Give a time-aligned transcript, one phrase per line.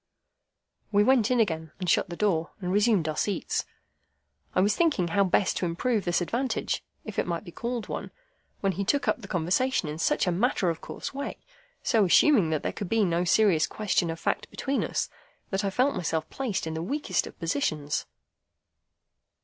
[0.91, 3.65] We went in again, shut the door, and resumed our seats.
[4.55, 8.09] I was thinking how best to improve this advantage, if it might be called one,
[8.61, 11.37] when he took up the conversation in such a matter of course way,
[11.83, 15.07] so assuming that there could be no serious question of fact between us,
[15.51, 18.07] that I felt myself placed in the weakest of positions.